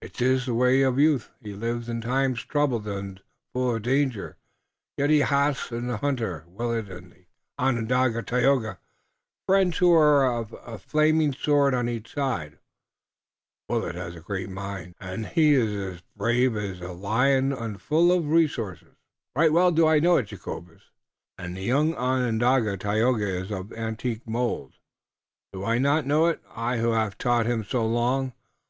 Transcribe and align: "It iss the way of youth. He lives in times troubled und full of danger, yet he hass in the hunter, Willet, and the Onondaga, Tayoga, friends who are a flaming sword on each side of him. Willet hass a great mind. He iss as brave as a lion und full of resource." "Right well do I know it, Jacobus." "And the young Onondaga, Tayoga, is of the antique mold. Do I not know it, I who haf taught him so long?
"It 0.00 0.18
iss 0.22 0.46
the 0.46 0.54
way 0.54 0.80
of 0.80 0.98
youth. 0.98 1.28
He 1.42 1.52
lives 1.52 1.90
in 1.90 2.00
times 2.00 2.42
troubled 2.42 2.88
und 2.88 3.20
full 3.52 3.76
of 3.76 3.82
danger, 3.82 4.38
yet 4.96 5.10
he 5.10 5.18
hass 5.18 5.70
in 5.70 5.88
the 5.88 5.98
hunter, 5.98 6.44
Willet, 6.48 6.88
and 6.88 7.12
the 7.12 7.26
Onondaga, 7.58 8.22
Tayoga, 8.22 8.78
friends 9.46 9.76
who 9.76 9.92
are 9.92 10.40
a 10.40 10.78
flaming 10.78 11.34
sword 11.34 11.74
on 11.74 11.90
each 11.90 12.14
side 12.14 12.52
of 12.54 12.54
him. 12.54 12.58
Willet 13.68 13.94
hass 13.94 14.14
a 14.14 14.20
great 14.20 14.48
mind. 14.48 14.94
He 15.34 15.52
iss 15.54 15.96
as 15.96 16.02
brave 16.16 16.56
as 16.56 16.80
a 16.80 16.92
lion 16.92 17.52
und 17.52 17.78
full 17.82 18.10
of 18.10 18.30
resource." 18.30 18.82
"Right 19.36 19.52
well 19.52 19.70
do 19.70 19.86
I 19.86 19.98
know 19.98 20.16
it, 20.16 20.28
Jacobus." 20.28 20.80
"And 21.36 21.54
the 21.58 21.62
young 21.62 21.94
Onondaga, 21.94 22.78
Tayoga, 22.78 23.28
is 23.36 23.50
of 23.50 23.68
the 23.68 23.78
antique 23.78 24.26
mold. 24.26 24.78
Do 25.52 25.62
I 25.62 25.76
not 25.76 26.06
know 26.06 26.24
it, 26.28 26.40
I 26.56 26.78
who 26.78 26.92
haf 26.92 27.18
taught 27.18 27.44
him 27.44 27.62
so 27.62 27.84
long? 27.84 28.32